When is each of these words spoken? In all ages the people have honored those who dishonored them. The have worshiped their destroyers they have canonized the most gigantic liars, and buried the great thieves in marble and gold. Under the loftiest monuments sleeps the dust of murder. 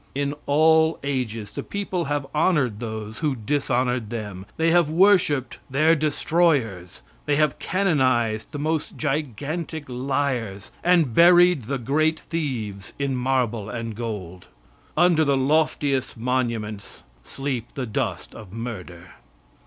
In 0.15 0.33
all 0.47 0.97
ages 1.03 1.51
the 1.51 1.61
people 1.61 2.05
have 2.05 2.25
honored 2.33 2.79
those 2.79 3.19
who 3.19 3.35
dishonored 3.35 4.09
them. 4.09 4.47
The 4.57 4.71
have 4.71 4.89
worshiped 4.89 5.59
their 5.69 5.93
destroyers 5.95 7.03
they 7.27 7.35
have 7.35 7.59
canonized 7.59 8.51
the 8.51 8.57
most 8.57 8.97
gigantic 8.97 9.83
liars, 9.87 10.71
and 10.83 11.13
buried 11.13 11.65
the 11.65 11.77
great 11.77 12.19
thieves 12.19 12.93
in 12.97 13.15
marble 13.15 13.69
and 13.69 13.93
gold. 13.95 14.47
Under 14.97 15.23
the 15.23 15.37
loftiest 15.37 16.17
monuments 16.17 17.03
sleeps 17.23 17.71
the 17.73 17.85
dust 17.85 18.33
of 18.33 18.51
murder. 18.51 19.11